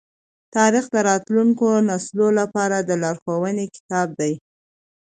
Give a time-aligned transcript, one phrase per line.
[0.55, 4.33] تاریخ د راتلونکو نسلونو لپاره د لارښوونې کتاب دی.